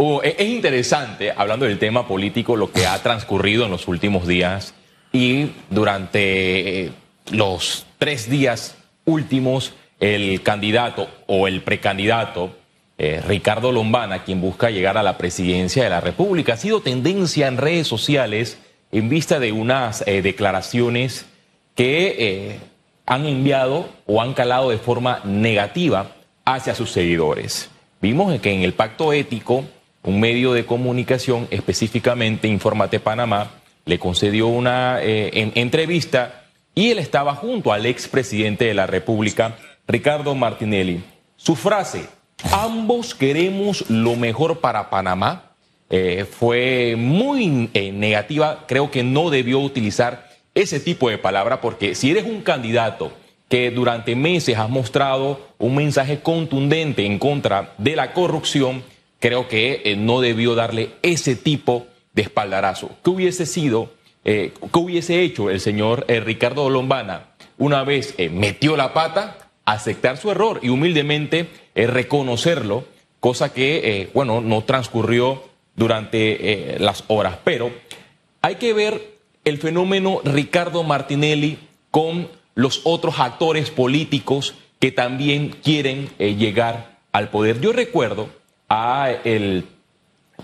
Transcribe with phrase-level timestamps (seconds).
[0.00, 4.28] Oh, e- es interesante, hablando del tema político, lo que ha transcurrido en los últimos
[4.28, 4.72] días
[5.12, 6.92] y durante eh,
[7.32, 12.54] los tres días últimos, el candidato o el precandidato,
[12.96, 17.48] eh, Ricardo Lombana, quien busca llegar a la presidencia de la República, ha sido tendencia
[17.48, 18.56] en redes sociales
[18.92, 21.26] en vista de unas eh, declaraciones
[21.74, 22.60] que
[23.04, 26.12] han enviado o han calado de forma negativa
[26.44, 27.68] hacia sus seguidores.
[28.00, 29.64] Vimos que en el pacto ético,
[30.02, 33.50] un medio de comunicación, específicamente Informate Panamá,
[33.84, 39.56] le concedió una eh, en- entrevista y él estaba junto al expresidente de la República,
[39.86, 41.02] Ricardo Martinelli.
[41.36, 42.06] Su frase,
[42.52, 45.52] ambos queremos lo mejor para Panamá,
[45.90, 48.64] eh, fue muy eh, negativa.
[48.68, 53.12] Creo que no debió utilizar ese tipo de palabra porque si eres un candidato
[53.48, 58.82] que durante meses has mostrado un mensaje contundente en contra de la corrupción,
[59.18, 61.86] creo que eh, no debió darle ese tipo
[62.18, 62.90] de espaldarazo.
[63.04, 63.92] ¿Qué hubiese sido,
[64.24, 69.50] eh, qué hubiese hecho el señor eh, Ricardo Lombana una vez eh, metió la pata?
[69.64, 72.84] Aceptar su error y humildemente reconocerlo,
[73.20, 75.44] cosa que, bueno, no transcurrió
[75.76, 77.36] durante las horas.
[77.44, 77.70] Pero
[78.40, 81.58] hay que ver el fenómeno Ricardo Martinelli
[81.90, 87.60] con los otros actores políticos que también quieren llegar al poder.
[87.60, 88.30] Yo recuerdo
[88.68, 89.64] a el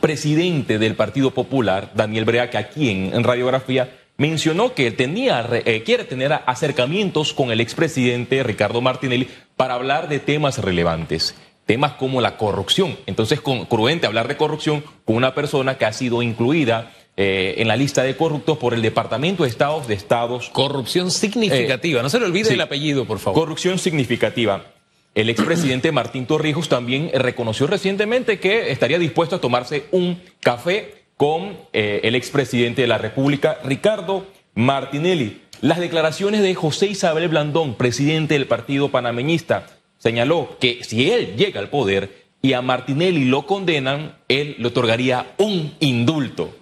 [0.00, 5.82] presidente del Partido Popular, Daniel Brea, que aquí en, en radiografía mencionó que tenía, eh,
[5.84, 11.34] quiere tener acercamientos con el expresidente Ricardo Martinelli para hablar de temas relevantes,
[11.66, 12.96] temas como la corrupción.
[13.06, 17.68] Entonces, con, cruente hablar de corrupción con una persona que ha sido incluida eh, en
[17.68, 22.02] la lista de corruptos por el Departamento de Estados de Estados Corrupción significativa.
[22.02, 22.54] no se le olvide sí.
[22.54, 23.40] el apellido, por favor.
[23.40, 24.64] Corrupción significativa.
[25.14, 31.56] El expresidente Martín Torrijos también reconoció recientemente que estaría dispuesto a tomarse un café con
[31.72, 35.42] eh, el expresidente de la República, Ricardo Martinelli.
[35.60, 39.66] Las declaraciones de José Isabel Blandón, presidente del Partido Panameñista,
[39.98, 45.32] señaló que si él llega al poder y a Martinelli lo condenan, él le otorgaría
[45.38, 46.54] un indulto.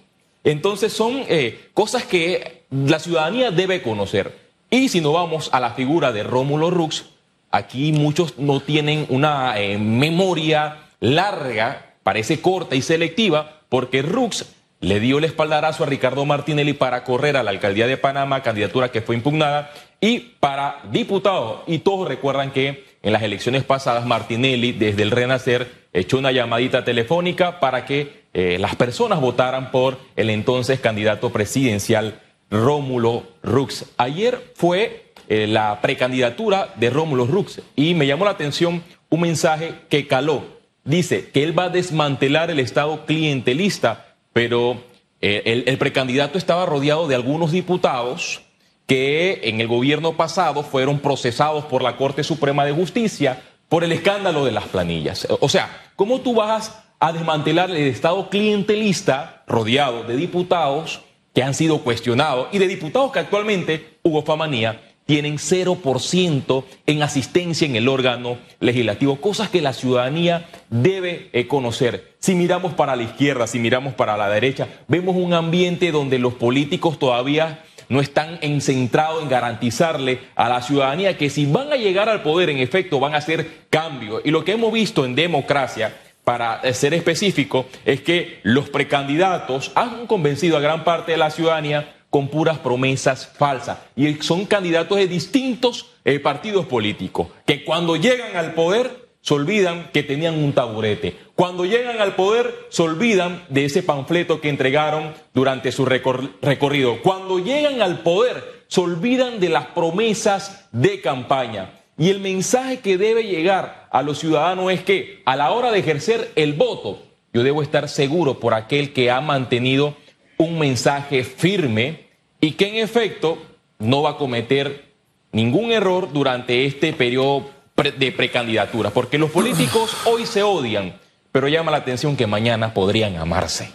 [0.43, 4.37] Entonces son eh, cosas que la ciudadanía debe conocer.
[4.69, 7.05] Y si no vamos a la figura de Rómulo Rux,
[7.53, 14.99] aquí muchos no tienen una eh, memoria larga, parece corta y selectiva, porque Rux le
[14.99, 19.01] dio el espaldarazo a Ricardo Martinelli para correr a la alcaldía de Panamá, candidatura que
[19.01, 19.71] fue impugnada,
[20.01, 21.63] y para diputado.
[21.67, 26.83] Y todos recuerdan que en las elecciones pasadas Martinelli, desde el Renacer, echó una llamadita
[26.83, 32.19] telefónica para que eh, las personas votaran por el entonces candidato presidencial
[32.49, 33.85] Rómulo Rux.
[33.97, 39.75] Ayer fue eh, la precandidatura de Rómulo Rux y me llamó la atención un mensaje
[39.89, 40.43] que caló.
[40.83, 44.83] Dice que él va a desmantelar el Estado clientelista, pero
[45.21, 48.41] eh, el, el precandidato estaba rodeado de algunos diputados
[48.85, 53.91] que en el gobierno pasado fueron procesados por la Corte Suprema de Justicia por el
[53.91, 55.27] escándalo de las planillas.
[55.39, 61.01] O sea, ¿cómo tú vas a desmantelar el Estado clientelista rodeado de diputados
[61.33, 67.67] que han sido cuestionados y de diputados que actualmente, Hugo Famanía, tienen 0% en asistencia
[67.67, 72.13] en el órgano legislativo, cosas que la ciudadanía debe eh, conocer.
[72.19, 76.35] Si miramos para la izquierda, si miramos para la derecha, vemos un ambiente donde los
[76.35, 82.09] políticos todavía no están centrados en garantizarle a la ciudadanía que si van a llegar
[82.09, 84.21] al poder, en efecto, van a hacer cambios.
[84.23, 85.93] Y lo que hemos visto en democracia,
[86.23, 91.29] para eh, ser específico, es que los precandidatos han convencido a gran parte de la
[91.29, 93.79] ciudadanía con puras promesas falsas.
[93.95, 99.89] Y son candidatos de distintos eh, partidos políticos, que cuando llegan al poder se olvidan
[99.91, 101.17] que tenían un taburete.
[101.33, 107.01] Cuando llegan al poder se olvidan de ese panfleto que entregaron durante su recor- recorrido.
[107.01, 111.71] Cuando llegan al poder se olvidan de las promesas de campaña.
[111.97, 115.79] Y el mensaje que debe llegar a los ciudadanos es que a la hora de
[115.79, 117.01] ejercer el voto,
[117.33, 119.95] yo debo estar seguro por aquel que ha mantenido
[120.43, 122.07] un mensaje firme
[122.39, 123.37] y que en efecto
[123.79, 124.91] no va a cometer
[125.31, 127.49] ningún error durante este periodo
[127.97, 130.95] de precandidatura, porque los políticos hoy se odian,
[131.31, 133.71] pero llama la atención que mañana podrían amarse.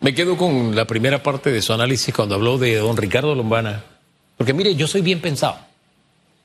[0.00, 3.82] Me quedo con la primera parte de su análisis cuando habló de don Ricardo Lombana.
[4.36, 5.56] Porque mire, yo soy bien pensado.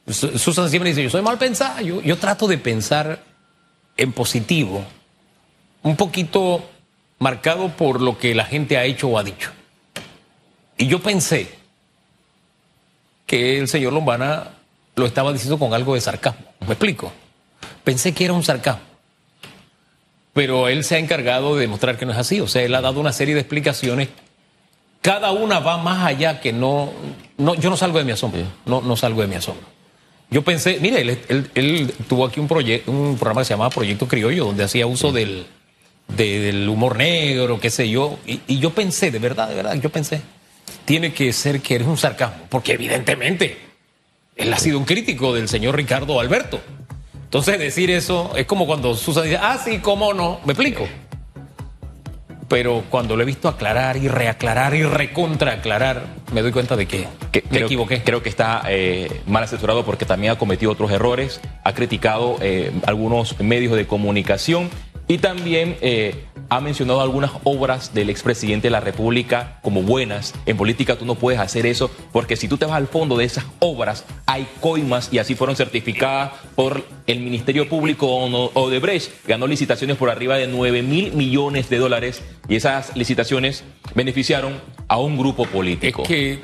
[0.07, 1.81] Su- Susan siempre dice, yo soy mal pensado.
[1.81, 3.21] Yo, yo trato de pensar
[3.97, 4.85] en positivo,
[5.83, 6.63] un poquito
[7.19, 9.51] marcado por lo que la gente ha hecho o ha dicho.
[10.77, 11.49] Y yo pensé
[13.25, 14.51] que el señor Lombana
[14.95, 16.45] lo estaba diciendo con algo de sarcasmo.
[16.61, 17.11] ¿Me explico?
[17.83, 18.81] Pensé que era un sarcasmo.
[20.33, 22.39] pero él se ha encargado de demostrar que no es así.
[22.39, 24.07] O sea, él ha dado una serie de explicaciones.
[25.01, 26.91] Cada una va más allá que no.
[27.37, 28.41] no yo no salgo de mi asombro.
[28.65, 29.65] No, no salgo de mi asombro.
[30.31, 32.47] Yo pensé, mire, él, tuvo aquí un,
[32.87, 35.47] un programa que se llamaba Proyecto Criollo, donde hacía uso del,
[36.15, 38.19] del humor negro, qué sé yo.
[38.25, 40.21] Y, y, yo pensé, de verdad, de verdad, yo pensé,
[40.85, 43.57] tiene que ser que eres un sarcasmo, porque evidentemente
[44.35, 46.61] él ha sido un crítico del señor Ricardo Alberto.
[47.25, 50.87] Entonces decir eso es como cuando Susan dice, ah, sí, cómo no, me explico.
[52.47, 57.07] Pero cuando lo he visto aclarar y reaclarar y recontraaclarar, me doy cuenta de que,
[57.51, 58.01] me equivoqué.
[58.01, 62.71] Creo que está eh, mal asesorado porque también ha cometido otros errores, ha criticado eh,
[62.87, 64.71] algunos medios de comunicación
[65.09, 66.13] y también eh,
[66.49, 70.35] ha mencionado algunas obras del expresidente de la República como buenas.
[70.45, 73.25] En política tú no puedes hacer eso porque si tú te vas al fondo de
[73.25, 78.07] esas obras hay coimas y así fueron certificadas por el Ministerio Público
[78.53, 79.25] Odebrecht.
[79.27, 83.63] Ganó licitaciones por arriba de 9 mil millones de dólares y esas licitaciones
[83.95, 86.03] beneficiaron a un grupo político.
[86.03, 86.39] Es que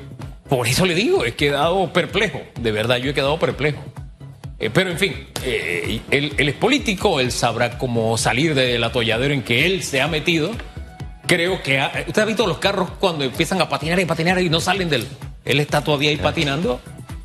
[0.49, 2.41] por eso le digo, he quedado perplejo.
[2.59, 3.83] De verdad, yo he quedado perplejo.
[4.59, 9.43] Eh, pero en fin, eh, él, es político, él sabrá cómo salir del atolladero en
[9.43, 10.51] que él se ha metido.
[11.27, 14.61] Creo que usted ha visto los carros cuando empiezan a patinar y patinar y no
[14.61, 15.07] salen del.
[15.43, 16.79] Él está todavía ahí patinando.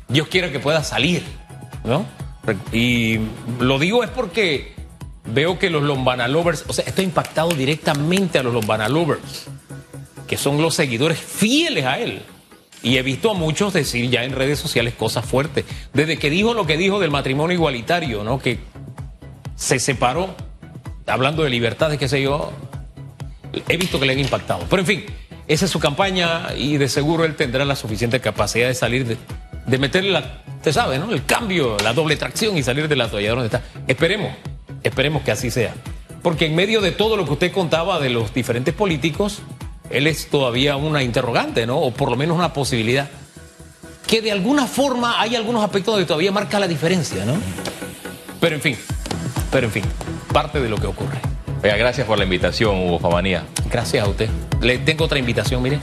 [0.07, 1.23] Dios quiere que pueda salir,
[1.83, 2.05] ¿no?
[2.73, 3.19] Y
[3.59, 4.73] lo digo es porque
[5.25, 9.47] veo que los Lombana Lovers, o sea, esto ha impactado directamente a los Lombana Lovers,
[10.27, 12.23] que son los seguidores fieles a él.
[12.83, 15.65] Y he visto a muchos decir ya en redes sociales cosas fuertes.
[15.93, 18.39] Desde que dijo lo que dijo del matrimonio igualitario, ¿no?
[18.39, 18.59] Que
[19.55, 20.35] se separó,
[21.05, 22.51] hablando de libertades, qué sé yo,
[23.67, 24.65] he visto que le han impactado.
[24.69, 25.05] Pero en fin,
[25.47, 29.17] esa es su campaña y de seguro él tendrá la suficiente capacidad de salir de,
[29.67, 31.11] de meterle la, usted sabe, ¿no?
[31.11, 33.63] El cambio, la doble tracción y salir de la toalla donde está.
[33.87, 34.31] Esperemos,
[34.83, 35.73] esperemos que así sea.
[36.21, 39.41] Porque en medio de todo lo que usted contaba de los diferentes políticos,
[39.91, 41.79] él es todavía una interrogante, ¿no?
[41.79, 43.09] O por lo menos una posibilidad.
[44.07, 47.33] Que de alguna forma hay algunos aspectos donde todavía marca la diferencia, ¿no?
[48.39, 48.77] Pero en fin,
[49.51, 49.83] pero en fin,
[50.33, 51.19] parte de lo que ocurre.
[51.63, 53.45] Oiga, gracias por la invitación, Hugo Famanía.
[53.69, 54.29] Gracias a usted.
[54.61, 55.79] Le tengo otra invitación, mire.